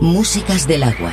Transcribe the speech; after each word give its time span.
Músicas 0.00 0.66
del 0.66 0.82
agua. 0.82 1.12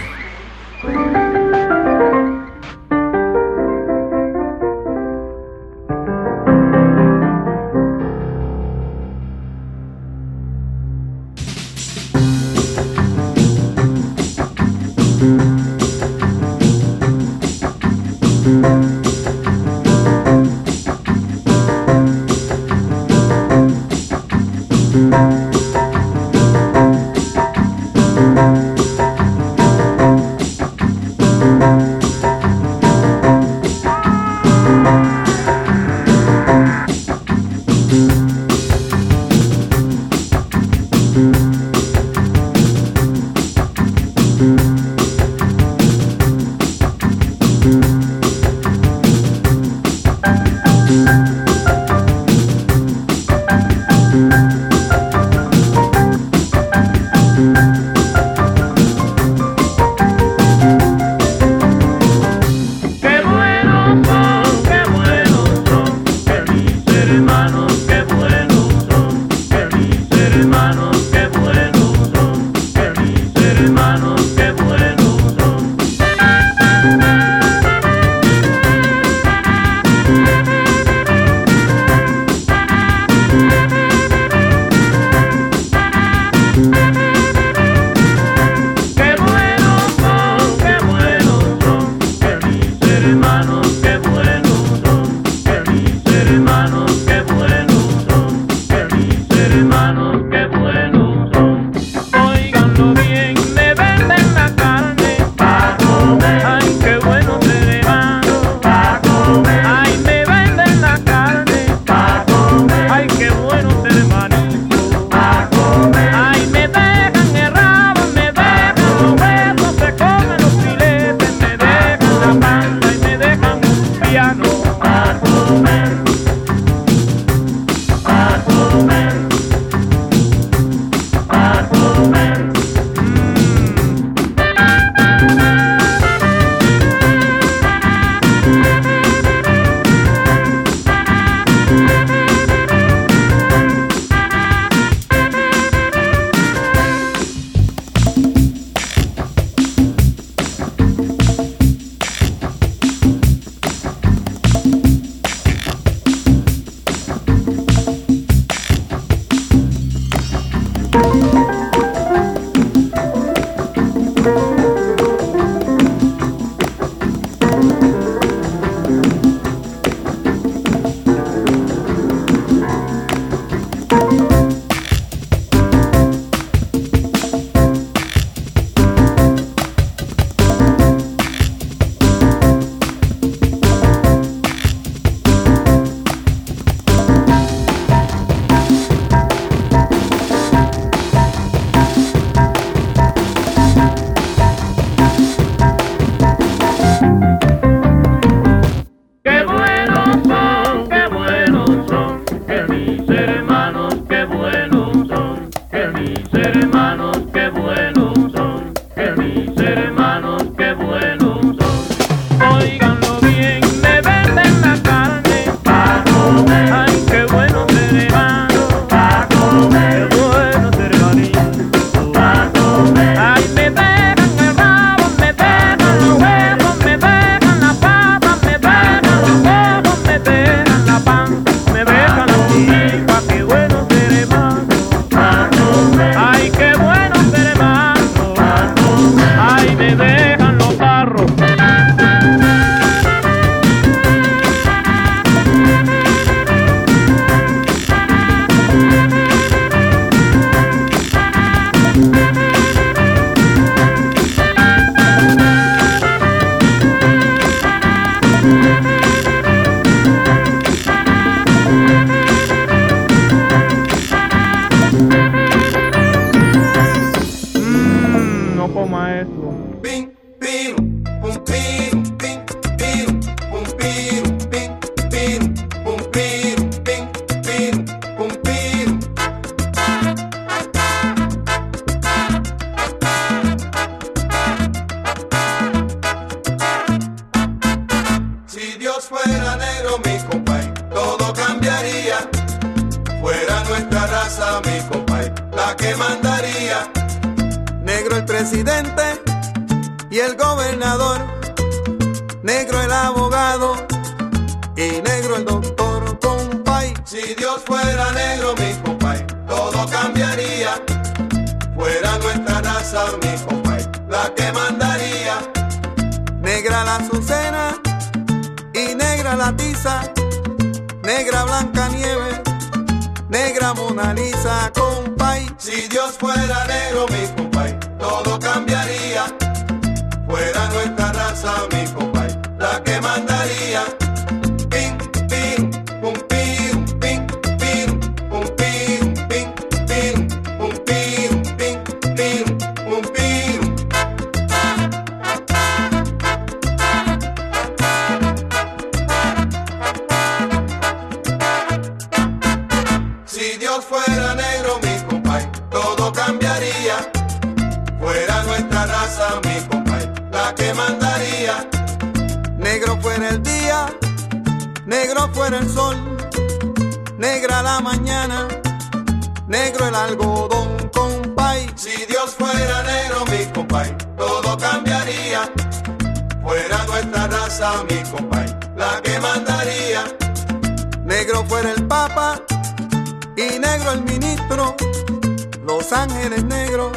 Los 386.22 386.38
ángeles 386.38 386.44
negros, 386.44 386.92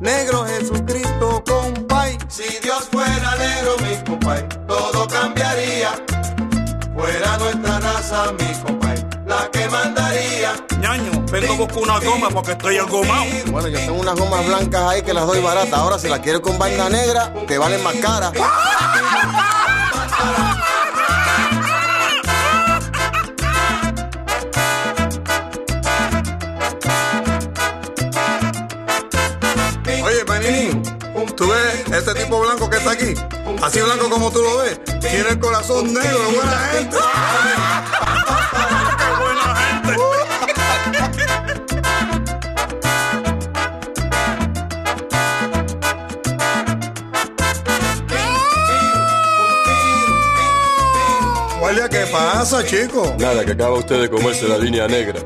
negro 0.00 0.46
Jesucristo, 0.46 1.42
compay. 1.46 2.18
Si 2.28 2.58
Dios 2.62 2.88
fuera 2.90 3.36
negro, 3.36 3.76
mi 3.78 4.04
compay, 4.04 4.48
todo 4.66 5.08
cambiaría. 5.08 5.90
Fuera 6.94 7.38
nuestra 7.38 7.80
raza, 7.80 8.32
mi 8.32 8.52
compay, 8.62 9.04
la 9.26 9.50
que 9.50 9.68
mandaría. 9.68 10.54
Ñaño, 10.80 11.24
vengo 11.30 11.54
a 11.54 11.56
buscar 11.56 11.78
una 11.78 11.98
goma 11.98 12.28
porque 12.30 12.52
estoy 12.52 12.76
engomado. 12.76 13.24
Bueno, 13.50 13.68
yo 13.68 13.78
tengo 13.78 14.00
unas 14.00 14.14
gomas 14.14 14.46
blancas 14.46 14.82
ahí 14.82 15.02
que 15.02 15.12
las 15.12 15.26
doy 15.26 15.40
baratas. 15.40 15.74
Ahora, 15.74 15.98
si 15.98 16.08
las 16.08 16.20
quieres 16.20 16.40
con 16.40 16.58
vaina 16.58 16.88
negra, 16.88 17.32
que 17.46 17.58
valen 17.58 17.82
más 17.82 17.94
caras. 17.96 18.32
Chico? 52.70 53.16
Nada, 53.18 53.44
que 53.44 53.50
acaba 53.52 53.76
usted 53.76 54.00
de 54.00 54.08
comerse 54.08 54.46
la 54.46 54.56
línea 54.56 54.86
negra. 54.86 55.20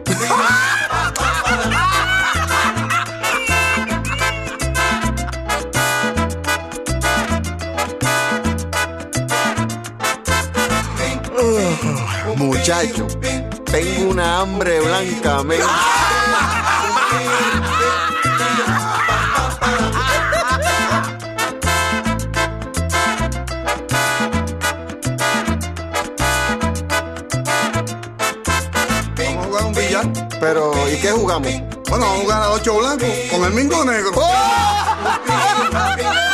Muchacho, 12.37 13.07
tengo 13.71 14.11
una 14.11 14.41
hambre 14.41 14.81
blanca, 14.81 15.43
men. 15.43 15.61
¿y 30.95 31.01
qué 31.01 31.11
jugamos? 31.11 31.51
Bueno, 31.89 32.07
vamos 32.07 32.07
a 32.07 32.23
jugar 32.23 32.43
a 32.43 32.51
ocho 32.51 32.79
blancos 32.79 33.09
con 33.31 33.45
el 33.45 33.53
mingo 33.53 33.85
negro. 33.85 34.13
Si 34.13 34.21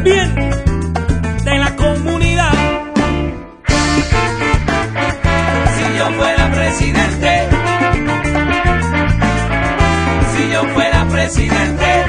el 0.00 0.02
bien 0.02 0.34
de 1.44 1.58
la 1.58 1.76
comunidad. 1.76 2.52
Si 5.76 5.98
yo 5.98 6.06
fuera 6.18 6.50
presidente, 6.50 7.48
si 10.32 10.52
yo 10.52 10.64
fuera 10.74 11.04
presidente, 11.08 12.04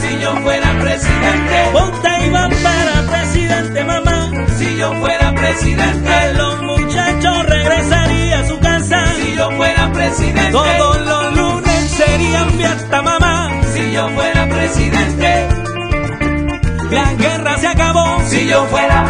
si 0.00 0.20
yo 0.20 0.36
fuera 0.36 0.78
presidente, 0.80 1.56
ponte 1.72 2.26
Iván 2.26 2.50
para 2.62 3.02
presidente, 3.10 3.84
mamá. 3.84 4.30
Si 4.58 4.76
yo 4.76 4.92
fuera 4.94 5.34
presidente, 5.34 6.34
los 6.34 6.62
muchachos 6.62 7.46
regresarían 7.46 8.44
a 8.44 8.48
su 8.48 8.58
casa. 8.60 9.04
Si 9.16 9.36
yo 9.36 9.50
fuera 9.52 9.92
presidente, 9.92 10.52
todos 10.52 11.00
los 11.00 11.36
lunes 11.36 11.90
serían 11.90 12.50
fiesta, 12.50 13.02
mamá. 13.02 13.61
Si 13.92 13.98
yo 13.98 14.08
fuera 14.08 14.48
presidente. 14.48 15.48
La 16.90 17.12
guerra 17.12 17.58
se 17.58 17.66
acabó 17.66 18.22
si 18.26 18.48
yo 18.48 18.64
fuera. 18.64 19.04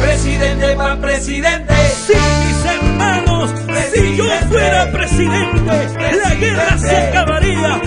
Presidente 0.00 0.76
para 0.76 1.00
presidente. 1.02 1.74
Sí, 2.06 2.14
mis 2.46 2.64
hermanos, 2.64 3.54
si 3.92 4.16
yo 4.16 4.24
fuera 4.48 4.90
presidente, 4.90 6.16
la 6.24 6.34
guerra 6.34 6.78
se 6.78 6.96
acabaría, 6.96 7.80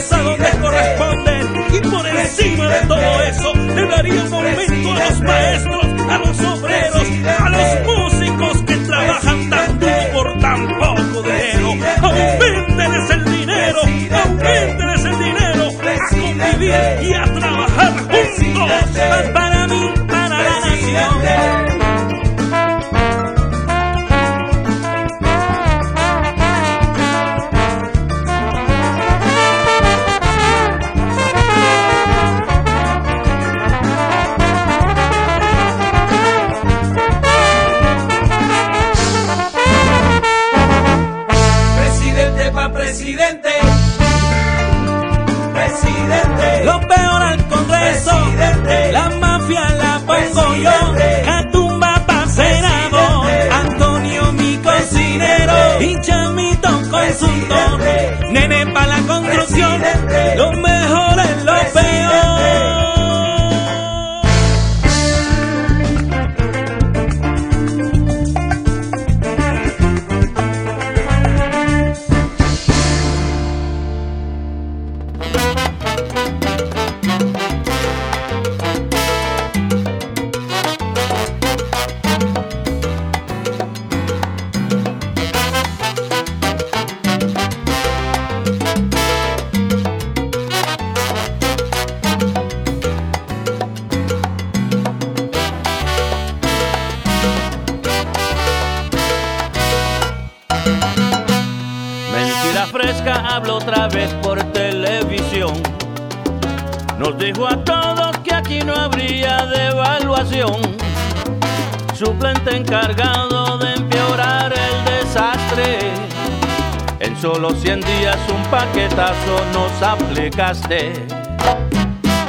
a 0.00 0.06
casa 0.06 0.22
donde 0.22 0.50
corresponden 0.60 1.74
y 1.74 1.88
por 1.88 2.06
encima 2.06 2.68
de 2.68 2.86
todo 2.86 3.22
eso 3.22 3.54
le 3.54 3.86
daría 3.86 4.22
un 4.24 4.34
aumento 4.34 4.92
a 4.92 5.04
los 5.04 5.20
maestros, 5.20 5.84
a 6.08 6.18
los 6.18 6.40
obreros, 6.40 7.08
a 7.38 7.50
los 7.50 7.86
músicos 7.86 8.62
que 8.62 8.76
trabajan 8.76 9.50
tan 9.50 9.78
duro 9.78 9.92
por 10.12 10.38
tan 10.38 10.68
poco 10.78 11.22
dinero. 11.22 11.68
Aumentenles 12.02 13.10
el 13.10 13.24
dinero, 13.24 13.80
aumentenles 13.82 15.04
el 15.04 15.18
dinero 15.18 15.68
a 15.80 16.08
convivir 16.10 16.74
y 17.02 17.14
a 17.14 17.24
trabajar 17.24 17.92
juntos. 17.98 19.32
para 19.32 19.59
nene 58.30 58.72
pa' 58.72 58.86
la 58.86 58.98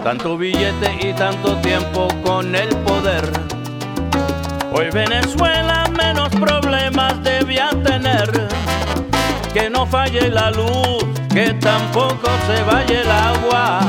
Tanto 0.03 0.37
billete 0.37 1.09
y 1.09 1.11
tanto 1.13 1.55
tiempo 1.57 2.07
con 2.23 2.53
el 2.53 2.69
poder. 2.85 3.27
Hoy 4.71 4.91
Venezuela 4.91 5.85
menos 5.97 6.29
problemas 6.29 7.23
debía 7.23 7.71
tener 7.83 8.47
que 9.55 9.71
no 9.71 9.87
falle 9.87 10.29
la 10.29 10.51
luz, 10.51 11.03
que 11.33 11.55
tampoco 11.55 12.29
se 12.45 12.61
vaya 12.61 13.01
el 13.01 13.09
agua. 13.09 13.79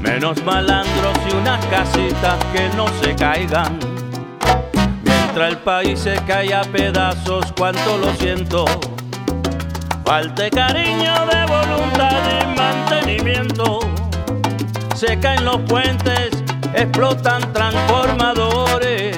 Menos 0.00 0.42
malandros 0.44 1.18
y 1.30 1.36
unas 1.36 1.62
casitas 1.66 2.42
que 2.54 2.70
no 2.74 2.86
se 3.02 3.14
caigan. 3.14 3.78
Mientras 5.04 5.50
el 5.50 5.58
país 5.58 5.98
se 5.98 6.14
cae 6.26 6.54
a 6.54 6.62
pedazos, 6.62 7.52
cuánto 7.54 7.98
lo 7.98 8.14
siento. 8.14 8.64
Falte 10.04 10.50
cariño 10.50 11.14
de 11.26 11.46
voluntad 11.46 12.20
y 12.40 12.46
mantenimiento. 12.58 13.80
Se 14.94 15.18
caen 15.18 15.44
los 15.44 15.58
puentes, 15.62 16.30
explotan 16.74 17.52
transformadores. 17.52 19.16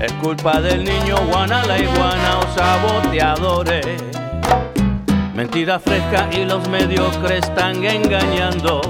Es 0.00 0.12
culpa 0.14 0.60
del 0.60 0.84
niño 0.84 1.16
Juana 1.30 1.64
la 1.64 1.78
iguana 1.78 2.38
o 2.38 2.54
saboteadores. 2.54 3.86
Mentira 5.34 5.80
fresca 5.80 6.28
y 6.30 6.44
los 6.44 6.68
mediocres 6.68 7.44
están 7.44 7.84
engañando. 7.84 8.82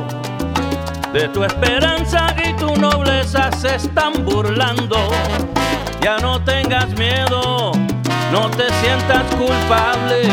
De 1.12 1.28
tu 1.28 1.44
esperanza 1.44 2.34
y 2.44 2.52
tu 2.54 2.74
nobleza 2.76 3.50
se 3.52 3.76
están 3.76 4.24
burlando. 4.24 4.96
Ya 6.02 6.18
no 6.18 6.42
tengas 6.44 6.88
miedo, 6.98 7.72
no 8.32 8.50
te 8.50 8.68
sientas 8.82 9.22
culpable. 9.36 10.28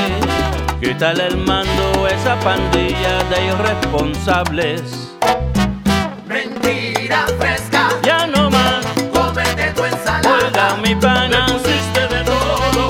Quítale 0.81 1.27
el 1.27 1.38
mando 1.38 2.05
a 2.05 2.09
esa 2.09 2.35
pandilla 2.39 3.23
de 3.29 3.45
irresponsables. 3.47 5.11
Mentira 6.27 7.25
fresca. 7.39 7.89
Ya 8.03 8.25
no 8.27 8.50
más, 8.50 8.85
Cómete 9.13 9.71
tu 9.75 9.85
ensalada. 9.85 10.45
oiga 10.47 10.75
mi 10.83 10.95
pana, 10.95 11.45
Pusiste 11.47 12.07
de 12.07 12.23
todo, 12.23 12.89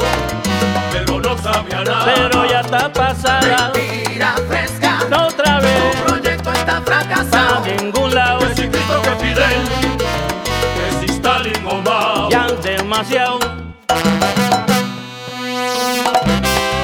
pero 0.93 1.19
no 1.19 1.37
sabía 1.37 1.83
nada. 1.83 2.05
pero 2.05 2.45
ya 2.49 2.61
está 2.61 2.91
pasada. 2.93 3.71
Mentira 3.73 4.35
fresca. 4.47 4.99
No 5.09 5.27
otra 5.27 5.59
Tu 5.59 5.65
vez, 5.65 5.95
proyecto 6.05 6.51
está 6.53 6.77
a 6.77 6.81
fracasado. 6.81 7.65
ningún 7.65 8.15
lado. 8.15 8.39
Que 8.39 8.55
si 8.55 8.67
Cristo, 8.69 9.01
que 9.01 9.25
Fidel, 9.25 9.61
que 10.75 11.07
si 11.07 11.13
Stalin 11.13 11.65
o 11.67 11.81
Mao. 11.81 12.29
ya 12.29 12.47
demasiado. 12.63 13.39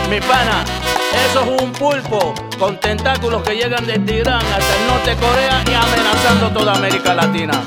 Mi 0.09 0.21
pana, 0.21 0.63
eso 1.25 1.41
es 1.43 1.61
un 1.61 1.71
pulpo 1.71 2.33
con 2.59 2.79
tentáculos 2.79 3.41
que 3.43 3.55
llegan 3.55 3.85
desde 3.85 4.19
Irán 4.19 4.41
hasta 4.45 4.75
el 4.75 4.87
norte 4.87 5.09
de 5.11 5.15
Corea 5.17 5.63
y 5.65 5.73
amenazando 5.73 6.49
toda 6.51 6.73
América 6.73 7.13
Latina. 7.13 7.61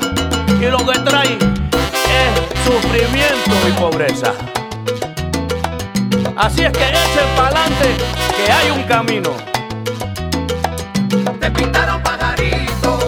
Y 0.59 0.65
lo 0.65 0.77
que 0.79 0.99
trae 0.99 1.37
es 1.37 2.63
sufrimiento 2.65 3.51
y 3.67 3.71
pobreza. 3.79 4.33
Así 6.35 6.63
es 6.63 6.71
que 6.71 6.89
echen 6.89 7.29
pa'lante 7.35 7.95
que 8.35 8.51
hay 8.51 8.71
un 8.71 8.83
camino. 8.83 9.31
Te 11.39 11.51
pintaron 11.51 12.01
pajaritos. 12.01 13.05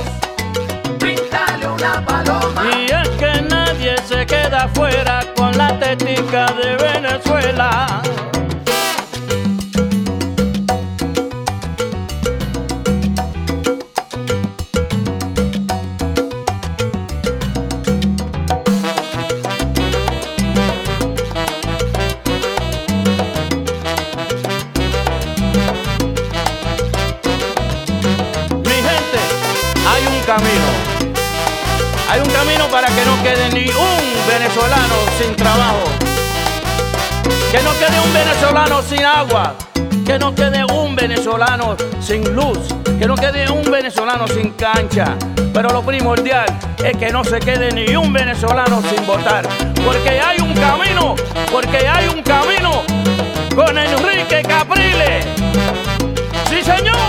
Píntale 1.00 1.68
una 1.68 2.06
paloma. 2.06 2.64
Y 2.78 2.86
es 2.86 3.10
que 3.10 3.42
nadie 3.42 3.96
se 4.08 4.26
queda 4.26 4.68
fuera 4.74 5.24
con 5.36 5.58
la 5.58 5.78
técnica 5.80 6.46
de 6.54 6.76
Venezuela. 6.78 8.02
Venezolano 34.54 34.96
sin 35.20 35.36
trabajo. 35.36 35.84
Que 37.52 37.64
no 37.64 37.72
quede 37.80 38.00
un 38.00 38.14
venezolano 38.14 38.82
sin 38.84 39.04
agua. 39.04 39.56
Que 40.06 40.20
no 40.20 40.36
quede 40.36 40.64
un 40.66 40.96
venezolano 40.96 41.76
sin 42.00 42.36
luz, 42.36 42.60
que 43.00 43.08
no 43.08 43.16
quede 43.16 43.50
un 43.50 43.64
venezolano 43.72 44.28
sin 44.28 44.52
cancha. 44.52 45.16
Pero 45.54 45.70
lo 45.70 45.82
primordial 45.82 46.46
es 46.84 46.98
que 46.98 47.10
no 47.12 47.24
se 47.24 47.40
quede 47.40 47.72
ni 47.72 47.96
un 47.96 48.12
venezolano 48.14 48.82
sin 48.82 49.06
votar. 49.08 49.48
Porque 49.84 50.20
hay 50.20 50.40
un 50.40 50.54
camino, 50.54 51.16
porque 51.52 51.88
hay 51.88 52.10
un 52.10 52.22
camino 52.22 52.84
con 53.56 53.78
Enrique 53.78 54.44
Capriles. 54.44 55.26
Sí, 56.50 56.62
señor. 56.62 57.03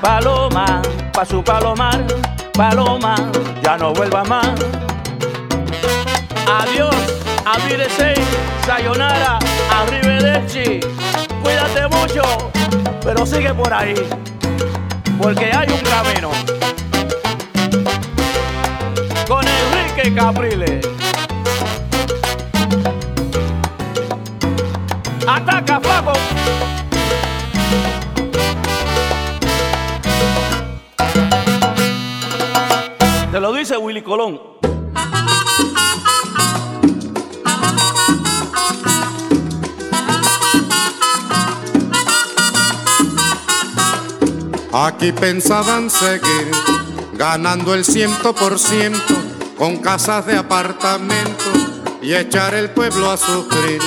Paloma. 0.00 0.82
pa' 1.20 1.26
su 1.26 1.42
palomar, 1.42 2.02
paloma, 2.54 3.14
ya 3.62 3.76
no 3.76 3.92
vuelva 3.92 4.24
más. 4.24 4.48
Adiós, 6.60 6.94
avírese, 7.44 8.14
sayonara, 8.64 9.38
arrivederci. 9.70 10.80
Cuídate 11.42 11.88
mucho, 11.88 12.22
pero 13.02 13.26
sigue 13.26 13.52
por 13.52 13.72
ahí, 13.72 13.94
porque 15.20 15.50
hay 15.52 15.68
un 15.70 15.80
camino. 15.80 16.30
Con 19.28 19.44
Enrique 19.46 20.14
Capriles. 20.14 20.88
Ataca, 25.26 25.79
Te 33.30 33.38
lo 33.38 33.52
dice 33.52 33.76
Willy 33.76 34.02
Colón. 34.02 34.40
Aquí 44.72 45.12
pensaban 45.12 45.90
seguir 45.90 46.50
ganando 47.12 47.72
el 47.74 47.84
ciento 47.84 48.34
por 48.34 48.58
ciento 48.58 49.14
con 49.56 49.76
casas 49.76 50.26
de 50.26 50.36
apartamento 50.36 51.44
y 52.02 52.14
echar 52.14 52.54
el 52.54 52.70
pueblo 52.70 53.12
a 53.12 53.16
sufrir 53.16 53.80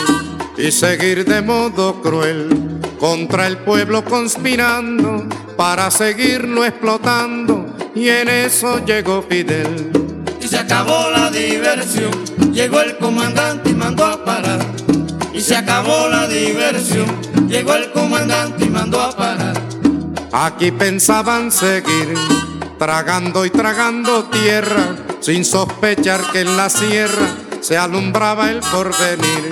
y 0.57 0.71
seguir 0.71 1.25
de 1.25 1.41
modo 1.41 2.01
cruel 2.01 2.79
contra 2.97 3.47
el 3.47 3.57
pueblo 3.57 4.05
conspirando 4.05 5.25
para 5.57 5.91
seguirlo 5.91 6.63
explotando 6.63 7.62
y 7.95 8.09
en 8.09 8.27
eso 8.27 8.83
llegó 8.85 9.21
Fidel. 9.21 9.91
y 10.41 10.47
se 10.47 10.57
acabó 10.57 11.09
la 11.11 11.29
diversión. 11.29 12.11
Llegó 12.51 12.81
el 12.81 12.97
comandante 12.97 13.69
y 13.69 13.73
mandó 13.73 14.05
a 14.05 14.23
parar. 14.23 14.59
Y 15.33 15.41
se 15.41 15.55
acabó 15.55 16.07
la 16.09 16.27
diversión. 16.27 17.07
Llegó 17.47 17.75
el 17.75 17.91
comandante 17.91 18.65
y 18.65 18.69
mandó 18.69 19.01
a 19.01 19.15
parar. 19.15 19.53
Aquí 20.31 20.71
pensaban 20.71 21.51
seguir 21.51 22.13
tragando 22.79 23.45
y 23.45 23.49
tragando 23.49 24.25
tierra 24.25 24.95
sin 25.21 25.45
sospechar 25.45 26.19
que 26.31 26.41
en 26.41 26.57
la 26.57 26.69
sierra 26.69 27.27
se 27.61 27.77
alumbraba 27.77 28.49
el 28.49 28.59
porvenir 28.59 29.49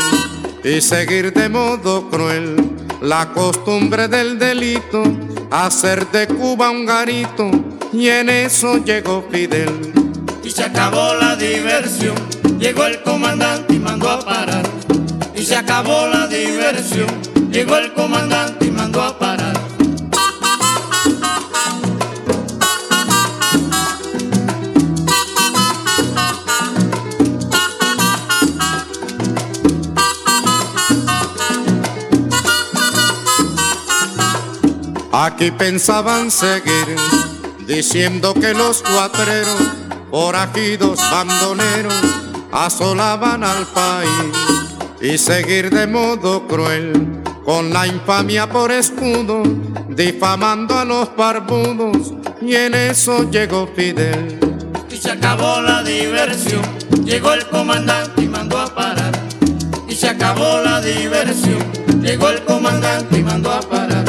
y 0.63 0.81
seguir 0.81 1.31
de 1.31 1.47
modo 1.47 2.09
cruel 2.09 2.55
la 3.01 3.31
costumbre 3.31 4.07
del 4.07 4.37
delito, 4.37 5.03
hacer 5.49 6.07
de 6.11 6.27
Cuba 6.27 6.69
un 6.71 6.85
garito 6.85 7.51
y 7.93 8.07
en 8.07 8.29
eso 8.29 8.77
llegó 8.77 9.27
Fidel. 9.31 9.93
Y 10.43 10.51
se 10.51 10.63
acabó 10.63 11.13
la 11.15 11.35
diversión. 11.35 12.15
Llegó 12.57 12.85
el 12.85 13.01
comandante 13.01 13.73
y 13.73 13.79
mandó 13.79 14.09
a 14.09 14.19
parar. 14.19 14.63
Y 15.35 15.43
se 15.43 15.55
acabó 15.55 16.07
la 16.07 16.27
diversión. 16.27 17.07
Llegó 17.51 17.77
el 17.77 17.93
comandante 17.93 18.65
y 18.65 18.71
mandó 18.71 19.01
a 19.01 19.17
parar. 19.17 19.59
Aquí 35.13 35.51
pensaban 35.51 36.31
seguir 36.31 36.95
diciendo 37.71 38.33
que 38.33 38.53
los 38.53 38.81
cuatreros, 38.81 39.61
forajidos 40.09 40.99
bandoneros, 40.99 41.93
asolaban 42.51 43.45
al 43.45 43.65
país 43.67 44.09
y 44.99 45.17
seguir 45.17 45.69
de 45.69 45.87
modo 45.87 46.47
cruel 46.47 47.21
con 47.45 47.71
la 47.71 47.87
infamia 47.87 48.49
por 48.49 48.73
escudo, 48.73 49.43
difamando 49.87 50.77
a 50.77 50.83
los 50.83 51.15
barbudos 51.15 52.13
y 52.41 52.55
en 52.55 52.73
eso 52.73 53.31
llegó 53.31 53.69
Fidel. 53.73 54.37
Y 54.89 54.97
se 54.97 55.11
acabó 55.11 55.61
la 55.61 55.81
diversión. 55.81 56.63
Llegó 57.05 57.31
el 57.31 57.47
comandante 57.47 58.23
y 58.23 58.27
mandó 58.27 58.59
a 58.59 58.65
parar. 58.75 59.11
Y 59.87 59.95
se 59.95 60.09
acabó 60.09 60.61
la 60.61 60.81
diversión. 60.81 61.63
Llegó 62.01 62.29
el 62.29 62.43
comandante 62.43 63.19
y 63.19 63.23
mandó 63.23 63.49
a 63.49 63.61
parar. 63.61 64.03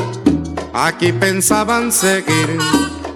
Aquí 0.74 1.12
pensaban 1.12 1.92
seguir 1.92 2.58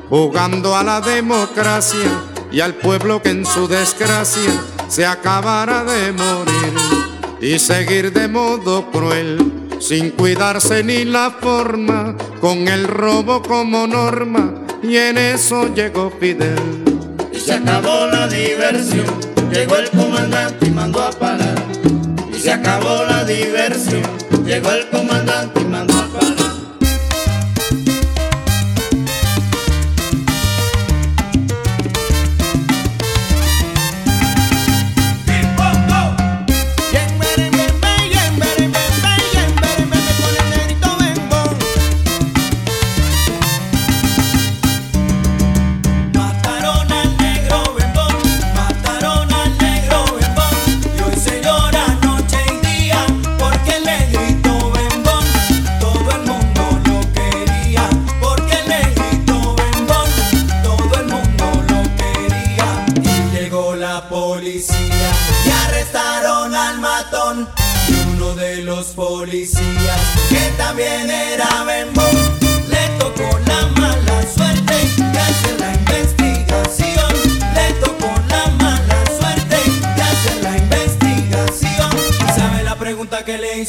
jugando 0.09 0.77
a 0.77 0.83
la 0.83 1.01
democracia 1.01 2.11
y 2.51 2.61
al 2.61 2.75
pueblo 2.75 3.23
que 3.23 3.31
en 3.31 3.45
su 3.45 3.69
desgracia 3.69 4.53
se 4.88 5.05
acabara 5.05 5.85
de 5.85 6.12
morir 6.12 6.75
y 7.40 7.59
seguir 7.59 8.12
de 8.12 8.29
modo 8.29 8.90
cruel 8.90 9.69
sin 9.81 10.11
cuidarse 10.11 10.83
ni 10.83 11.05
la 11.05 11.31
forma 11.31 12.16
con 12.40 12.69
el 12.69 12.88
robo 12.88 13.42
como 13.42 13.87
norma 13.87 14.55
y 14.83 14.97
en 14.97 15.19
eso 15.19 15.75
llegó 15.75 16.11
Fidel. 16.21 16.57
Y 17.33 17.38
se 17.38 17.55
acabó 17.55 18.07
la 18.07 18.29
diversión. 18.29 19.07
Llegó 19.51 19.77
el 19.77 19.90
comandante 19.90 20.66
y 20.66 20.71
mandó 20.71 21.03
a 21.03 21.11
parar. 21.11 21.57
Y 22.33 22.38
se 22.38 22.53
acabó 22.53 23.05
la 23.05 23.25
diversión. 23.25 24.03
Llegó 24.45 24.71
el 24.71 24.88
comandante 24.88 25.65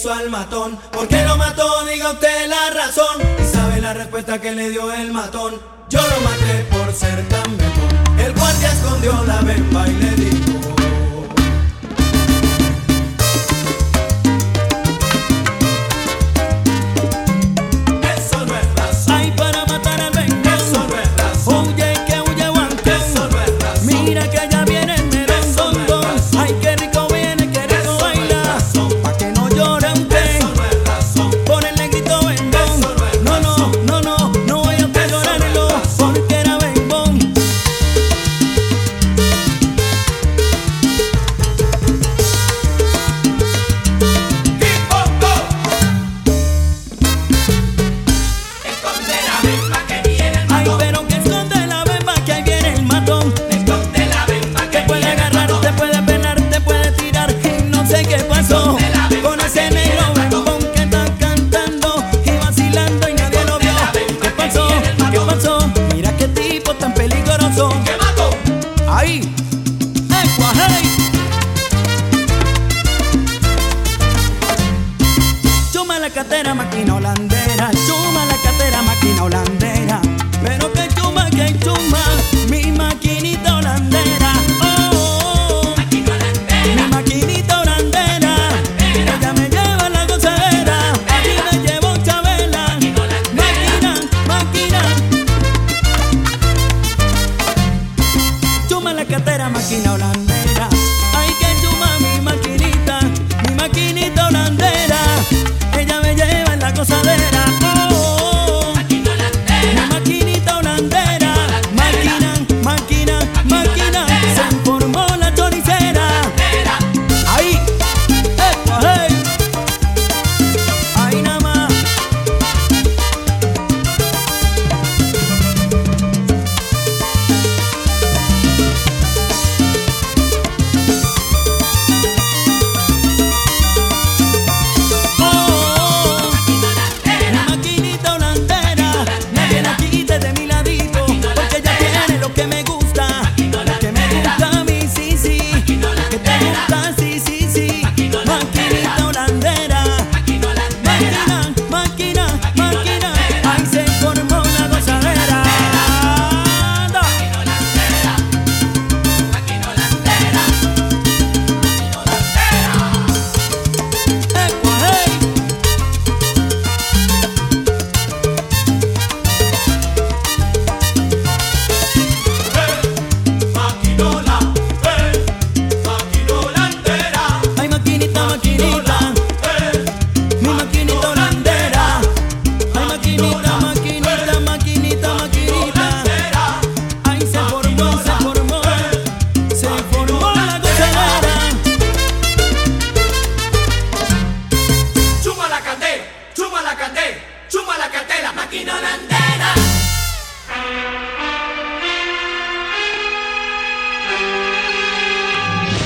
al 0.05 0.29
matón? 0.29 0.77
¿Por 0.91 1.07
qué 1.07 1.23
lo 1.25 1.37
mató? 1.37 1.83
Diga 1.85 2.11
usted 2.11 2.47
la 2.47 2.69
razón 2.69 3.19
¿Y 3.39 3.43
sabe 3.43 3.81
la 3.81 3.93
respuesta 3.95 4.39
que 4.39 4.51
le 4.51 4.69
dio 4.69 4.93
el 4.93 5.11
matón? 5.11 5.59
Yo 5.89 5.99
lo 5.99 6.19
maté 6.21 6.67
por 6.69 6.93
ser 6.93 7.27
tan 7.27 7.57
bembón 7.57 8.19
El 8.19 8.33
guardia 8.33 8.71
escondió 8.71 9.23
la 9.25 9.41
bemba 9.41 9.87
y 9.87 9.93
le 9.93 10.11
dijo 10.11 10.76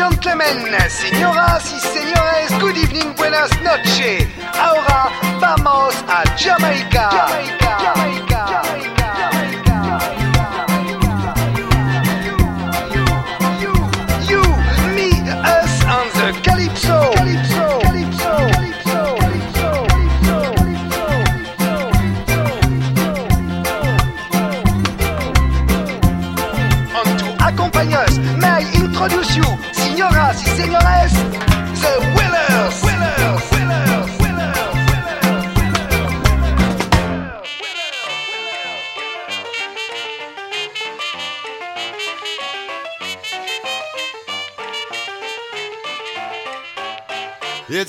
Gentlemen, 0.00 0.64
señoras 0.88 1.70
y 1.72 1.78
señores, 1.78 2.58
good 2.58 2.76
evening, 2.76 3.14
buenas 3.16 3.50
noches. 3.60 4.26
Ahora 4.58 5.10
vamos 5.38 5.94
a 6.08 6.24
Jamaica. 6.38 7.10
Jamaica. 7.10 7.78
Jamaica. 7.78 8.29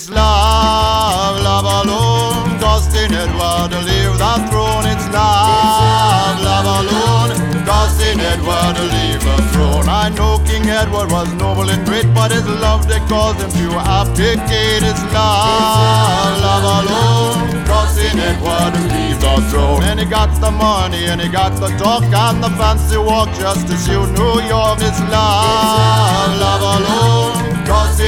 It's 0.01 0.09
love, 0.09 1.37
love 1.45 1.85
alone. 1.85 2.57
Dustin 2.57 3.13
Edward 3.13 3.69
to 3.69 3.85
leave 3.85 4.17
the 4.17 4.33
throne. 4.49 4.89
It's 4.89 5.05
love, 5.13 6.41
love 6.41 6.65
alone. 6.65 7.37
Dustin 7.69 8.19
Edward 8.19 8.81
to 8.81 8.85
leave 8.97 9.21
the 9.21 9.37
throne. 9.53 9.85
I 9.85 10.09
know 10.09 10.41
King 10.49 10.65
Edward 10.65 11.11
was 11.11 11.31
noble 11.33 11.69
and 11.69 11.85
great, 11.85 12.09
but 12.15 12.31
his 12.31 12.49
love 12.49 12.87
they 12.89 12.97
caused 13.05 13.45
him 13.45 13.51
to 13.51 13.77
abdicate. 13.77 14.81
It's 14.81 15.05
love, 15.13 16.33
love 16.49 16.65
alone. 16.81 17.63
Dustin 17.69 18.17
Cousin 18.17 18.19
Edward 18.25 18.73
leave 18.89 19.21
the 19.21 19.37
throne. 19.53 19.83
And 19.83 19.99
he 19.99 20.07
got 20.07 20.33
the 20.41 20.49
money 20.49 21.05
and 21.13 21.21
he 21.21 21.29
got 21.29 21.53
the 21.61 21.69
talk 21.77 22.01
and 22.01 22.43
the 22.43 22.49
fancy 22.57 22.97
walk 22.97 23.29
just 23.37 23.67
to 23.67 23.77
see 23.77 23.93
New 23.93 24.41
York. 24.49 24.81
It's 24.81 24.99
love, 25.13 26.41
love 26.41 26.63
alone. 26.73 27.50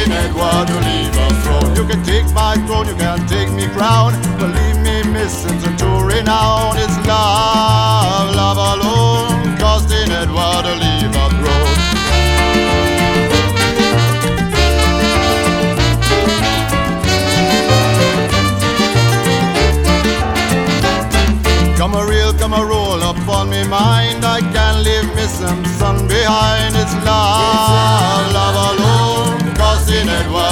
Cousin 0.03 0.17
Edward 0.17 0.69
leave 0.83 1.13
the 1.13 1.27
throne. 1.43 1.75
You 1.77 1.85
can 1.87 2.03
take 2.03 2.29
my 2.33 2.55
throne, 2.67 2.87
you 2.87 2.95
can 2.95 3.25
take 3.25 3.49
me 3.53 3.67
crown. 3.69 4.11
Believe 4.37 4.77
me, 4.83 5.01
missing 5.13 5.57
to 5.77 5.85
renown. 6.03 6.75
It's 6.75 6.97
love, 7.07 8.35
love 8.35 8.57
alone. 8.57 9.57
Cousin 9.57 10.11
Edward 10.11 10.65
leave 10.83 11.13
the 11.13 11.29
throne. 11.39 11.69
Come 21.77 21.95
a 21.95 22.05
real, 22.05 22.33
come 22.33 22.51
a 22.51 22.65
roll 22.65 23.01
up 23.01 23.29
on 23.29 23.49
me 23.49 23.65
mind. 23.65 24.25
I 24.25 24.41
can't 24.51 24.83
leave 24.83 25.15
me 25.15 25.23
some 25.27 26.07
behind. 26.09 26.75
It's 26.75 26.93
love, 27.05 28.33
love 28.33 28.79
alone. 28.79 29.12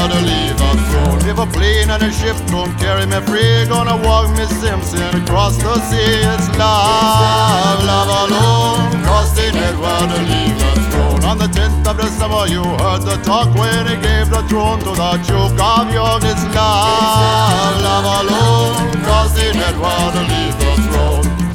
Edward 0.01 0.25
leave 0.25 0.57
a 0.57 0.71
throne. 0.89 1.21
If 1.29 1.37
a 1.37 1.45
plane 1.45 1.89
and 1.89 2.01
a 2.01 2.11
ship 2.11 2.35
don't 2.47 2.73
carry 2.79 3.05
me 3.05 3.19
free, 3.21 3.65
gonna 3.67 3.97
walk 3.97 4.29
me 4.37 4.45
Simpson 4.45 5.21
across 5.21 5.57
the 5.57 5.75
sea. 5.89 6.25
It's 6.33 6.49
love, 6.57 7.83
love 7.85 8.09
alone. 8.23 9.03
Cousin 9.05 9.55
Edward 9.55 10.09
to 10.09 10.19
leave 10.31 10.57
a 10.57 10.73
throne. 10.89 11.23
On 11.25 11.37
the 11.37 11.47
10th 11.47 11.87
of 11.87 11.97
December, 11.97 12.47
you 12.47 12.63
heard 12.81 13.01
the 13.01 13.17
talk 13.23 13.53
when 13.55 13.85
he 13.85 13.95
gave 13.95 14.29
the 14.29 14.41
throne 14.49 14.79
to 14.79 14.91
the 15.01 15.11
Duke 15.27 15.59
of 15.61 15.93
York. 15.93 16.23
It's 16.25 16.43
love, 16.55 17.81
love 17.85 18.07
alone. 18.21 19.03
Cousin 19.05 19.55
Edward 19.69 20.13
to 20.15 20.21
leave 20.33 20.57
the 20.57 20.73
throne. 20.89 21.50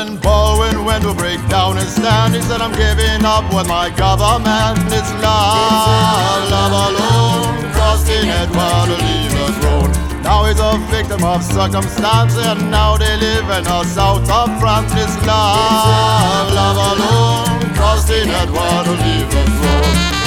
And 0.00 0.18
Bowen 0.18 0.86
went 0.86 1.04
to 1.04 1.12
break 1.12 1.46
down 1.48 1.76
his 1.76 1.94
stand. 1.94 2.34
He 2.34 2.40
said, 2.40 2.62
I'm 2.62 2.72
giving 2.72 3.22
up 3.22 3.44
with 3.52 3.68
my 3.68 3.90
government. 3.90 4.80
It's 4.88 5.12
love, 5.20 6.48
love 6.48 6.72
alone, 6.88 7.72
costing 7.74 8.30
Edward 8.30 8.86
to 8.88 8.96
leave 9.04 9.32
the 9.36 9.52
throne. 9.60 10.22
Now 10.22 10.46
he's 10.46 10.58
a 10.58 10.78
victim 10.88 11.22
of 11.22 11.44
circumstance, 11.44 12.34
and 12.36 12.70
now 12.70 12.96
they 12.96 13.14
live 13.18 13.44
in 13.50 13.64
the 13.64 13.84
south 13.84 14.30
of 14.30 14.58
France. 14.58 14.90
It's 14.96 15.16
love, 15.26 16.50
love 16.54 16.78
alone, 16.96 17.74
costing 17.74 18.30
Edward 18.30 18.84
to 18.86 18.92
leave 19.04 19.30
the 19.30 19.44
throne. 19.44 20.19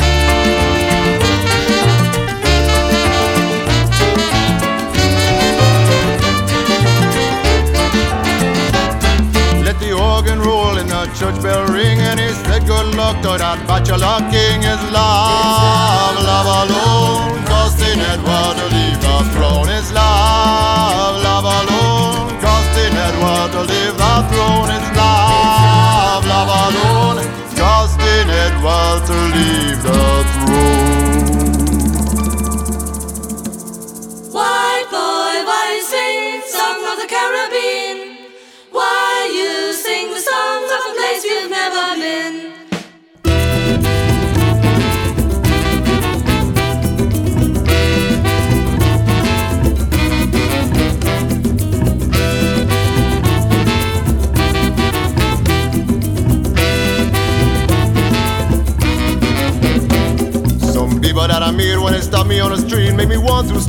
Church 11.24 11.42
bell 11.42 11.66
ring, 11.68 12.00
and 12.00 12.20
he 12.20 12.30
said, 12.44 12.68
Good 12.68 12.96
luck 12.96 13.16
to 13.24 13.38
that 13.40 13.60
bachelor 13.68 14.20
king. 14.28 14.60
Is 14.68 14.84
love, 14.92 16.20
love 16.20 16.50
alone, 16.68 17.40
costing 17.48 18.00
Edward 18.12 18.56
to 18.60 18.66
leave 18.76 19.00
the 19.00 19.18
throne. 19.32 19.70
Is 19.72 19.88
love, 19.96 21.24
love 21.24 21.48
alone, 21.48 22.28
costing 22.44 22.96
Edward 23.08 23.50
to 23.56 23.62
leave 23.72 23.96
the 23.96 24.14
throne. 24.32 24.70
Is 24.76 24.88
love, 25.00 26.24
love 26.28 26.52
alone, 26.66 27.24
costing 27.56 28.28
Edward 28.44 29.00
to 29.08 29.18
leave 29.32 29.80
the 29.80 30.00
throne. 30.28 30.93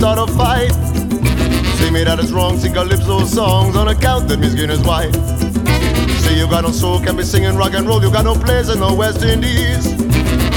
Start 0.04 0.18
a 0.18 0.32
fight. 0.34 0.72
Say 1.78 1.90
me 1.90 2.04
that 2.04 2.18
it's 2.18 2.30
wrong, 2.30 2.58
sing 2.58 2.74
calypso 2.74 3.24
songs 3.24 3.74
on 3.74 3.88
account 3.88 4.28
that 4.28 4.38
skin 4.50 4.68
is 4.68 4.80
white. 4.80 5.53
Say 6.34 6.40
you 6.40 6.48
got 6.48 6.64
no 6.64 6.72
soul, 6.72 6.98
can 6.98 7.16
be 7.16 7.22
singing 7.22 7.54
rock 7.54 7.74
and 7.74 7.86
roll, 7.86 8.02
you 8.02 8.10
got 8.10 8.24
no 8.24 8.34
place 8.34 8.68
in 8.68 8.80
the 8.80 8.92
West 8.92 9.22
Indies. 9.22 9.84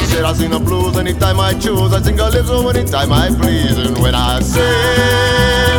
Said 0.09 0.23
I 0.25 0.33
sing 0.33 0.49
the 0.49 0.57
blues 0.57 0.97
anytime 0.97 1.39
I 1.39 1.53
choose, 1.53 1.93
I 1.93 2.01
sing 2.01 2.17
calypso 2.17 2.67
anytime 2.69 3.11
I 3.11 3.29
please. 3.29 3.77
And 3.77 3.95
when 3.99 4.15
I 4.15 4.39
sing, 4.39 4.63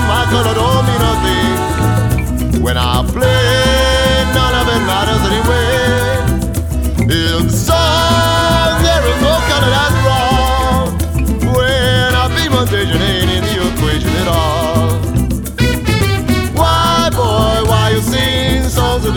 my 0.06 0.24
color 0.30 0.54
don't 0.54 0.86
mean 0.86 1.00
nothing. 1.08 2.62
When 2.62 2.76
I 2.76 3.02
play, 3.10 4.24
none 4.38 4.54
of 4.60 4.68
it 4.70 4.82
matters 4.86 5.22
anyway. 5.30 5.88
In 7.40 7.50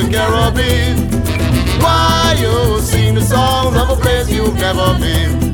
the 0.01 0.11
Caribbean? 0.11 0.97
Why 1.79 2.35
you 2.39 2.79
sing 2.81 3.15
the 3.15 3.21
songs 3.21 3.77
of 3.77 3.89
a 3.89 3.95
place 3.95 4.29
you've 4.29 4.55
never 4.55 4.97
been? 4.99 5.53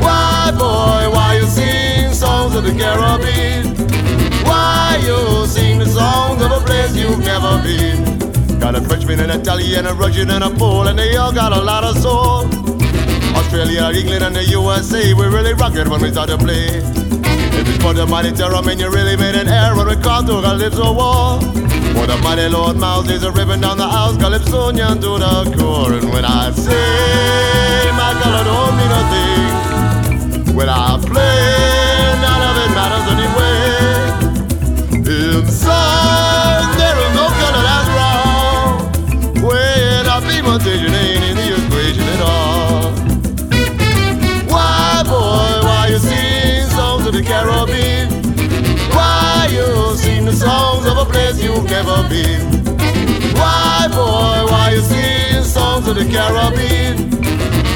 Why, 0.00 0.50
boy, 0.52 1.10
why 1.14 1.38
you 1.40 1.46
sing 1.46 2.12
songs 2.12 2.54
of 2.54 2.64
the 2.64 2.72
Caribbean? 2.72 3.74
Why 4.44 5.00
you 5.02 5.46
sing 5.46 5.78
the 5.78 5.86
songs 5.86 6.42
of 6.42 6.50
a 6.50 6.60
place 6.64 6.96
you've 6.96 7.20
never 7.20 7.62
been? 7.62 8.58
Got 8.58 8.74
a 8.74 8.80
Frenchman, 8.80 9.20
and 9.20 9.30
an 9.30 9.40
Italian, 9.40 9.86
a 9.86 9.94
Russian, 9.94 10.30
and 10.30 10.44
a 10.44 10.50
Pole, 10.50 10.88
and 10.88 10.98
they 10.98 11.16
all 11.16 11.32
got 11.32 11.52
a 11.52 11.60
lot 11.60 11.84
of 11.84 11.96
soul. 11.98 12.46
Australia, 13.36 13.90
England, 13.94 14.24
and 14.24 14.36
the 14.36 14.44
USA, 14.44 15.14
we 15.14 15.26
really 15.26 15.54
rock 15.54 15.74
it 15.74 15.88
when 15.88 16.00
we 16.02 16.10
start 16.10 16.28
to 16.30 16.38
play. 16.38 16.66
If 17.58 17.68
it's 17.68 17.82
for 17.82 17.92
the 17.92 18.06
mighty 18.06 18.32
terror, 18.32 18.62
man, 18.62 18.78
you 18.78 18.90
really 18.90 19.16
made 19.16 19.34
an 19.34 19.48
error 19.48 19.84
we 19.84 19.96
call 19.96 20.22
to 20.22 20.42
Calypso 20.42 20.92
War. 20.92 21.67
For 21.98 22.06
the 22.06 22.16
mighty 22.18 22.48
Lord 22.48 22.76
Miles, 22.76 23.06
there's 23.08 23.24
a 23.24 23.32
ribbon 23.32 23.60
down 23.60 23.76
the 23.76 23.88
house, 23.88 24.16
Calypso 24.18 24.70
to 24.70 24.76
the 24.76 25.56
core. 25.58 25.94
And 25.94 26.08
when 26.10 26.24
I 26.24 26.52
say 26.52 27.90
my 27.90 28.14
color 28.22 28.44
don't 28.44 28.76
mean 28.78 28.92
a 29.00 29.02
thing, 29.10 30.54
when 30.54 30.68
I 30.68 30.96
play, 31.02 32.14
none 32.22 32.42
of 32.48 32.56
it 32.62 32.70
matters 32.78 33.06
anyway. 33.14 33.58
In 34.94 35.44
song, 35.50 36.70
there 36.78 36.98
is 37.02 37.12
no 37.18 37.26
color 37.40 37.62
that's 37.66 37.88
wrong. 37.96 38.70
When 39.42 40.06
I 40.06 40.20
beat 40.22 40.44
my 40.44 40.56
vision 40.58 40.94
ain't 40.94 41.24
in 41.24 41.34
the 41.36 41.48
equation 41.58 42.06
at 42.14 42.20
all. 42.22 42.94
Why, 44.46 45.02
boy, 45.02 45.66
why 45.66 45.88
you 45.90 45.98
sing 45.98 46.64
songs 46.70 47.06
of 47.08 47.12
the 47.12 47.22
Caribbean? 47.24 47.97
Place 51.10 51.42
you've 51.42 51.64
never 51.64 52.08
been? 52.08 52.42
Why, 53.34 53.86
boy, 53.90 54.50
why 54.50 54.72
you 54.74 54.80
sing 54.80 55.44
songs 55.44 55.88
of 55.88 55.96
the 55.96 56.04
Caribbean? 56.04 57.10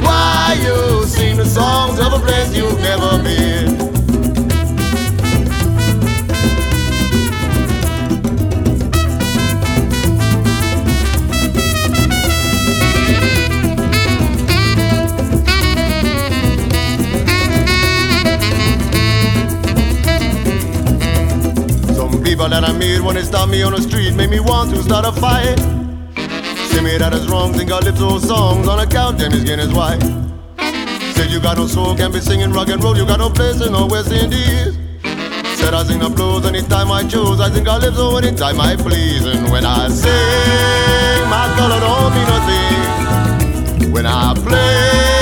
Why 0.03 0.59
you 0.63 1.05
sing 1.07 1.37
the 1.37 1.45
songs 1.45 1.99
of 1.99 2.13
a 2.13 2.19
place 2.19 2.55
you've 2.57 2.81
never 2.81 3.23
been? 3.23 3.92
that 22.53 22.69
I 22.69 22.73
made 22.77 23.01
when 23.01 23.15
they 23.15 23.23
stopped 23.23 23.51
me 23.51 23.63
on 23.63 23.73
the 23.73 23.81
street 23.81 24.13
made 24.15 24.29
me 24.29 24.39
want 24.39 24.75
to 24.75 24.83
start 24.83 25.07
a 25.07 25.13
fight. 25.13 25.57
Say 26.69 26.83
me 26.85 26.99
that 26.99 27.15
is 27.15 27.27
wrong, 27.27 27.55
think 27.55 27.73
I 27.73 27.79
live 27.79 27.97
those 27.97 28.29
songs 28.29 28.69
on 28.69 28.79
account, 28.79 29.17
then 29.17 29.33
his 29.33 29.41
skin 29.41 29.59
is 29.59 29.73
white. 29.73 30.03
Said 31.17 31.31
you 31.31 31.41
got 31.41 31.57
no 31.57 31.67
soul, 31.67 31.97
can't 31.97 32.13
be 32.13 32.21
singing 32.21 32.53
rock 32.53 32.69
and 32.69 32.85
roll, 32.85 32.95
you 32.95 33.07
got 33.07 33.21
no 33.21 33.31
place 33.31 33.65
in 33.65 33.73
the 33.73 33.87
West 33.87 34.13
Indies. 34.13 34.77
Said 35.57 35.73
I 35.73 35.83
sing 35.85 36.01
the 36.01 36.11
blues 36.11 36.45
anytime 36.45 36.93
I 36.93 37.09
choose, 37.09 37.41
I 37.41 37.49
think 37.49 37.69
I 37.69 37.79
live 37.79 37.97
so 37.97 38.19
anytime 38.19 38.61
I 38.61 38.77
please. 38.77 39.25
And 39.25 39.51
when 39.51 39.65
I 39.65 39.89
sing, 39.89 41.25
my 41.33 41.49
color 41.57 41.81
don't 41.81 42.13
mean 42.13 42.29
nothing. 42.37 43.93
When 43.93 44.05
I 44.05 44.35
play, 44.35 45.22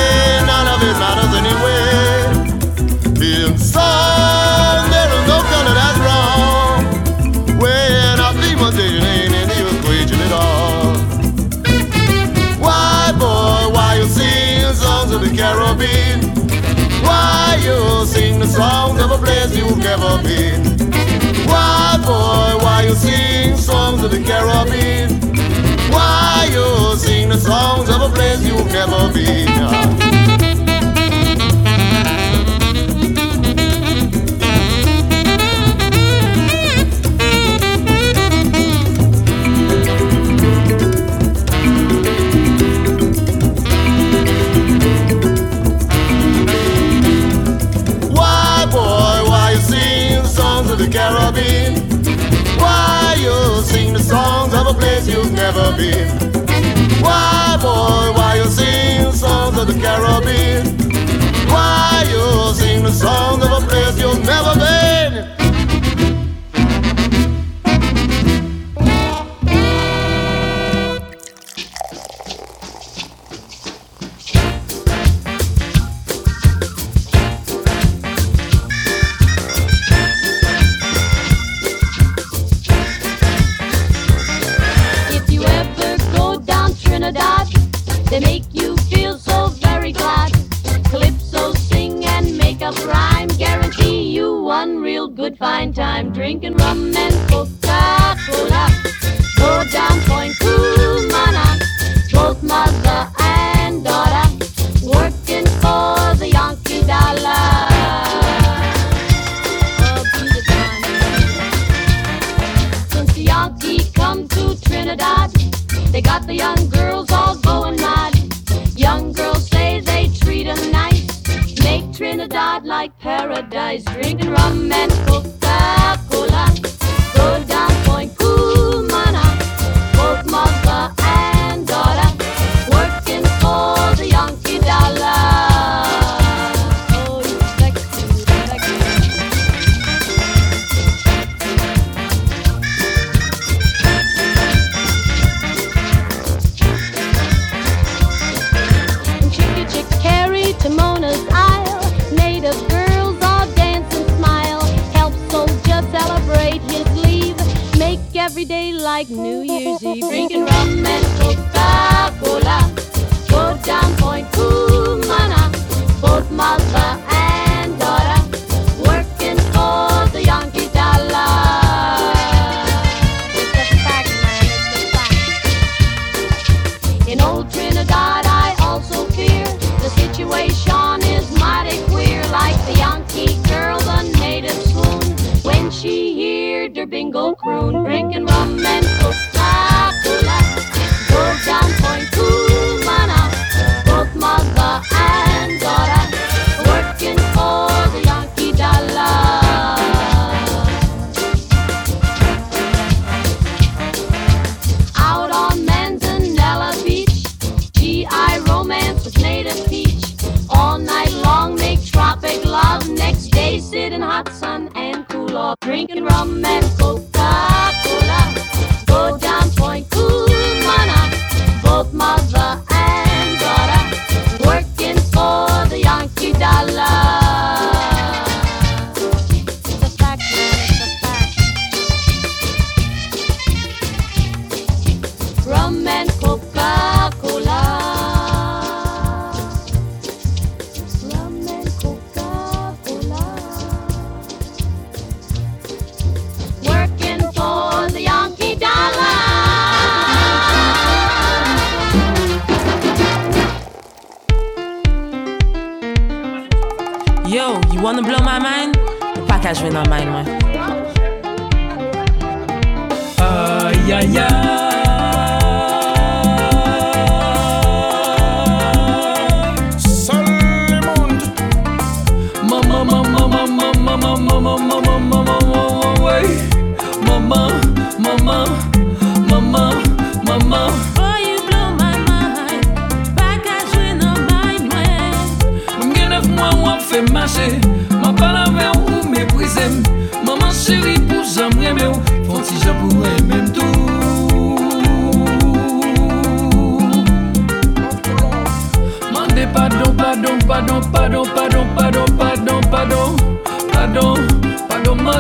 sound 18.61 19.01
of 19.01 19.11
a 19.11 19.17
place 19.17 19.57
you've 19.57 19.79
never 19.79 20.23
been. 20.23 20.63
Why, 21.47 21.97
boy, 22.05 22.63
why 22.63 22.85
you 22.87 22.95
sing 22.95 23.57
songs 23.57 24.03
of 24.03 24.11
the 24.11 24.23
Caribbean? 24.23 25.09
Why 25.91 26.47
you 26.53 26.95
sing 26.99 27.31
the 27.31 27.39
songs 27.39 27.89
of 27.89 28.03
a 28.03 28.11
place 28.15 28.45
you've 28.45 28.71
never 28.71 29.11
been? 29.15 30.10
a 54.71 54.75
place 54.75 55.09
you've 55.09 55.33
never 55.33 55.77
been. 55.77 56.09
Why, 57.03 57.57
boy, 57.61 58.13
why 58.17 58.37
you 58.37 58.45
sing 58.45 59.13
songs 59.13 59.59
of 59.59 59.67
the 59.67 59.75
Caribbean? 59.75 60.65
Why 61.49 62.05
you 62.09 62.55
sing 62.55 62.85
the 62.85 62.93
song 62.93 63.43
of 63.43 63.63
a 63.63 63.67
place 63.67 63.99
you've 64.01 64.25
never 64.25 64.55
been? 64.55 65.30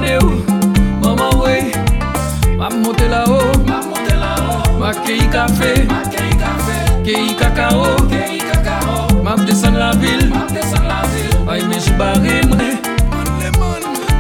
mande 0.01 0.19
ou 0.25 0.45
Maman 1.03 1.41
wey 1.43 1.73
Mab 2.57 2.73
monte 2.75 3.09
la 3.09 3.25
ou 3.29 3.69
Mab 4.79 4.97
keyi 5.05 5.29
kafe 5.29 5.87
Keyi 7.05 7.35
kakao 7.35 7.97
Mab 9.25 9.45
desen 9.47 9.75
la 9.79 9.93
vil 9.93 10.33
Ay 11.49 11.61
men 11.69 11.81
jibare 11.81 12.41
mwen 12.49 12.79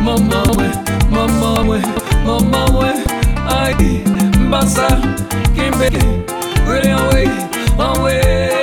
Maman 0.04 0.48
wey 0.58 0.70
Maman 1.10 1.68
wey 1.68 1.82
Maman 2.26 2.74
wey 2.76 2.96
Ay 3.48 3.74
mbasa 4.40 4.88
Kembe 5.54 5.88
Wele 6.68 6.90
an 6.92 7.08
wey 7.14 7.28
An 7.78 8.02
wey 8.02 8.59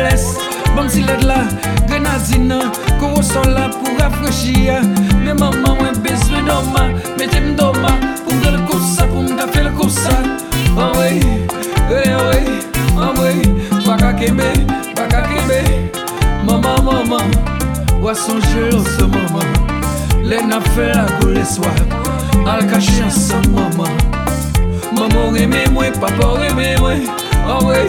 bles 0.00 0.24
Bam 0.76 0.88
si 0.88 1.02
led 1.02 1.24
la, 1.24 1.44
grenazina 1.88 2.60
Koro 3.00 3.22
sol 3.22 3.48
la 3.54 3.68
pou 3.74 3.96
rafreshia 3.98 4.80
Me 5.24 5.34
mama 5.34 5.74
wè 5.80 5.92
bezwe 6.04 6.42
doma 6.46 6.86
Me 7.18 7.28
jem 7.32 7.54
doma 7.58 7.92
pou 8.24 8.34
mde 8.36 8.54
l 8.54 8.60
kousa 8.68 9.08
Pou 9.10 9.24
mda 9.26 9.48
fe 9.52 9.64
l 9.66 9.70
kousa 9.78 10.16
Anwe, 10.80 11.10
anwe, 11.90 12.40
anwe 13.06 13.32
Baka 13.86 14.12
keme, 14.20 14.50
baka 14.96 15.24
keme 15.28 15.60
Mama, 16.46 16.76
mama 16.86 17.20
Wa 18.00 18.14
sonje 18.14 18.70
lò 18.70 18.84
se 18.94 19.08
mama 19.10 19.44
Lè 20.24 20.40
na 20.46 20.62
fe 20.72 20.90
la 20.94 21.06
kou 21.18 21.34
lè 21.34 21.44
swa 21.44 21.74
Al 22.48 22.64
kache 22.70 23.02
ansan 23.04 23.50
mama 23.54 23.90
Mama 24.96 25.28
reme 25.34 25.66
mwen, 25.74 25.94
papa 26.00 26.34
reme 26.40 26.74
mwen 26.80 27.06
Anwe, 27.50 27.84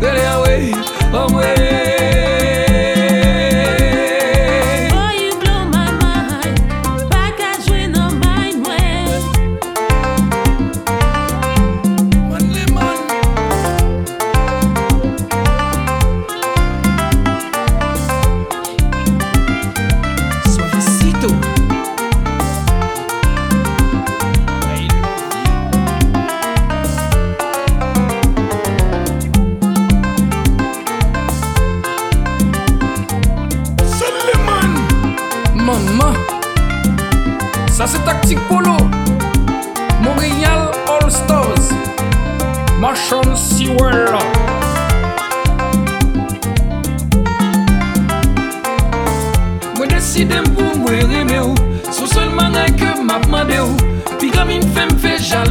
anwe, 0.00 0.28
anwe 0.32 0.95
Vamos 1.10 1.44
ele. 1.44 1.85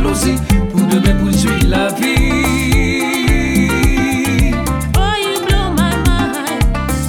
M 0.05 0.13
fè 0.13 0.29
jalousi 0.29 0.33
Pou 0.71 0.81
deme 0.89 1.13
pou 1.19 1.31
jwi 1.31 1.67
la 1.69 1.89
vi 1.97 2.13
Oh, 4.97 5.15
you 5.17 5.39
blow 5.45 5.71
my 5.73 5.93
mind. 6.05 6.61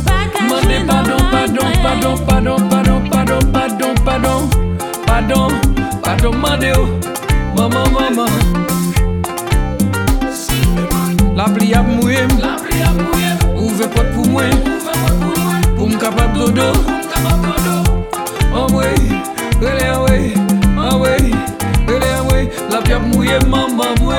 Pardon, 0.07 0.87
pardon, 0.87 1.19
mwen. 1.31 1.77
pardon, 1.83 2.17
pardon, 2.27 2.69
pardon, 2.71 3.01
pardon, 3.11 3.41
pardon, 3.53 3.95
pardon, 4.05 4.49
pardon, 5.07 5.49
pardon, 6.03 6.33
mande 6.33 6.73
ou, 6.77 6.87
maman, 7.57 7.87
maman. 7.93 8.31
La 11.37 11.45
pli 11.53 11.75
ap 11.75 11.87
mouye, 11.87 12.27
ouve 13.57 13.87
pot 13.93 14.09
pou 14.15 14.25
mwen, 14.31 14.51
pou 15.77 15.87
m 15.87 15.99
kapap 16.01 16.33
dodo, 16.35 16.73
an 18.57 18.73
wey, 18.73 18.97
rele 19.61 19.85
an 19.93 20.03
wey, 20.09 20.46
Uye 23.27 23.39
mama 23.51 23.85
mwe 24.01 24.17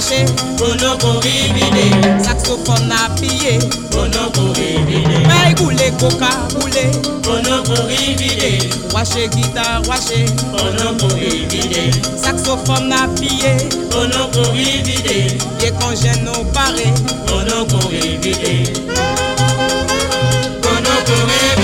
marché, 0.00 0.24
Bonoko 0.56 1.20
ribide, 1.20 2.22
saxophone 2.22 2.90
à 2.90 3.10
piller, 3.20 3.58
Bonoko 3.90 4.52
ribide, 4.54 5.26
maille 5.26 5.54
coulé, 5.54 5.92
coca 5.98 6.30
coulé, 6.58 6.90
Bonoko 7.22 7.74
ribide, 7.86 8.70
waché 8.94 9.28
guitare 9.28 9.82
waché, 9.88 10.24
Bonoko 10.52 11.14
ribide, 11.14 11.92
saxophone 12.16 12.92
à 12.92 13.08
piller, 13.20 13.68
Bonoko 13.90 14.50
ribide, 14.52 15.38
et 15.62 15.72
quand 15.78 15.94
j'ai 16.00 16.18
nos 16.22 16.44
paré, 16.52 16.92
Bonoko 17.26 17.88
ribide, 17.88 18.72
Bonoko 20.62 21.16
ribide. 21.26 21.59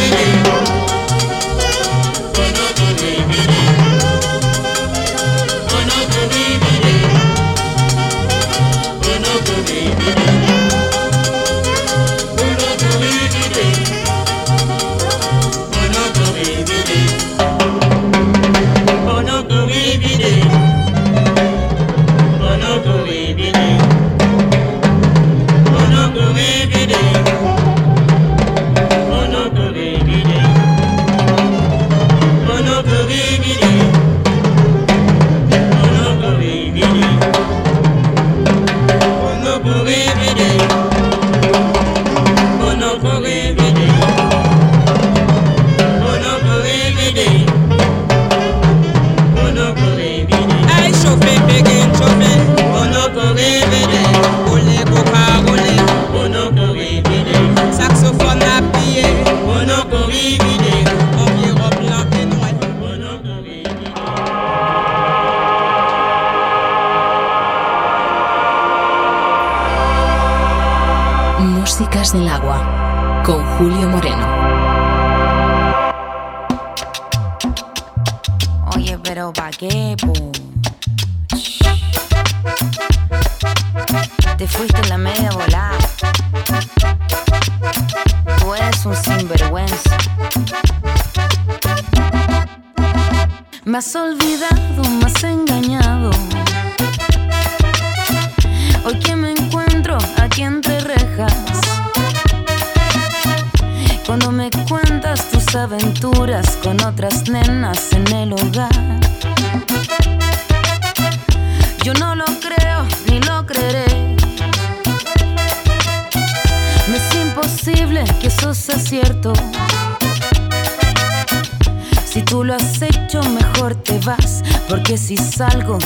algo. 125.40 125.78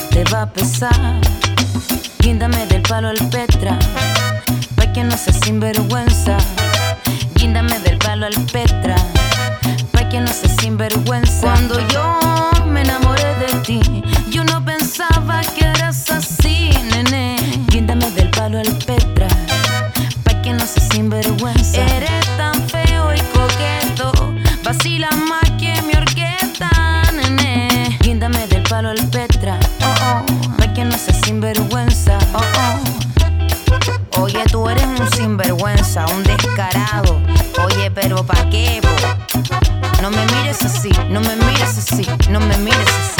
Mires 41.52 41.78
así, 41.78 42.06
no 42.30 42.40
me 42.40 42.56
mires 42.58 42.78
así. 42.78 43.19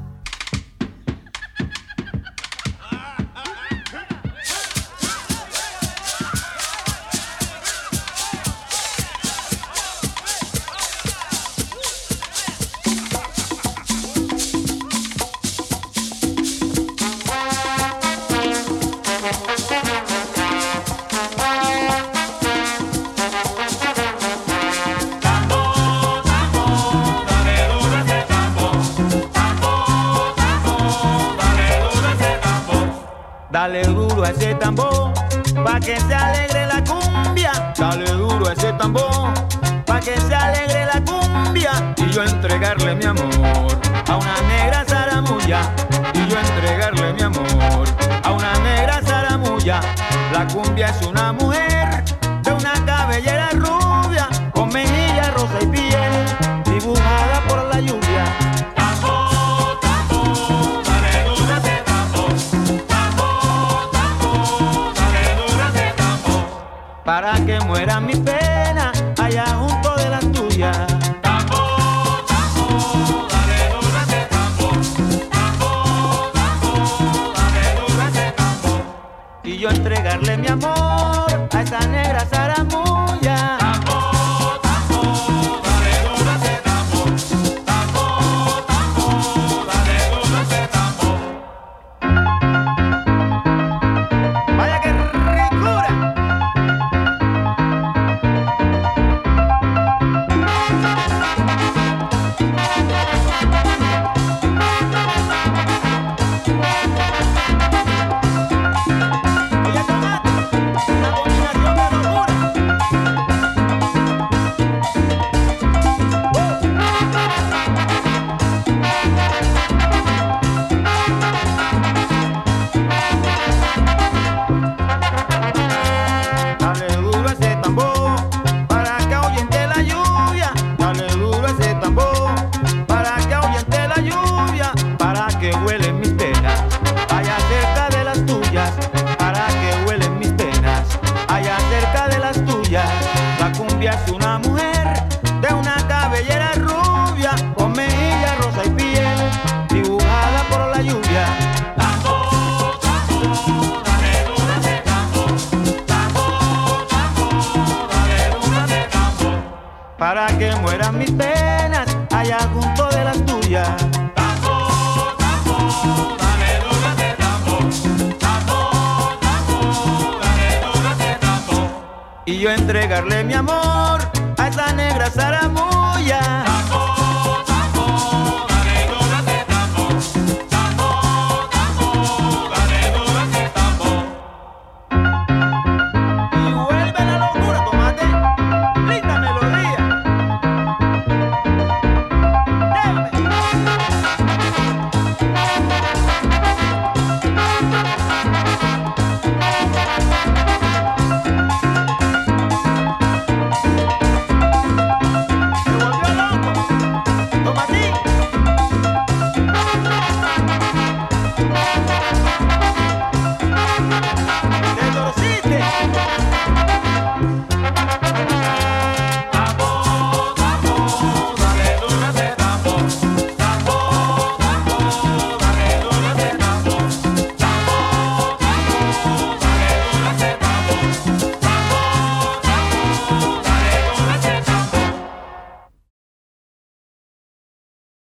Cumbia 50.47 50.87
es 50.87 51.07
una 51.07 51.31
mujer. 51.33 51.60